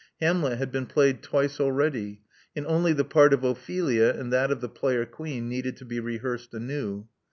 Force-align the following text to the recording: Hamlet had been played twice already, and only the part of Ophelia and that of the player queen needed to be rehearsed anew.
Hamlet 0.19 0.57
had 0.57 0.71
been 0.71 0.87
played 0.87 1.21
twice 1.21 1.59
already, 1.59 2.21
and 2.55 2.65
only 2.65 2.91
the 2.91 3.03
part 3.05 3.33
of 3.35 3.43
Ophelia 3.43 4.11
and 4.15 4.33
that 4.33 4.49
of 4.49 4.59
the 4.59 4.67
player 4.67 5.05
queen 5.05 5.47
needed 5.47 5.77
to 5.77 5.85
be 5.85 5.99
rehearsed 5.99 6.51
anew. 6.55 7.05